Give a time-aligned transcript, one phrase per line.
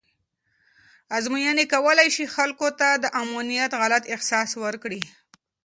[1.17, 5.01] ازموینې کولی شي خلکو ته د امنیت غلط احساس ورکړي.